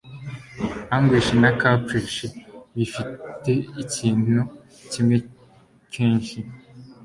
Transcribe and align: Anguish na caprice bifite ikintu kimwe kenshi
Anguish 0.95 1.29
na 1.41 1.49
caprice 1.61 2.25
bifite 2.75 3.51
ikintu 3.83 4.37
kimwe 4.91 5.17
kenshi 5.93 6.37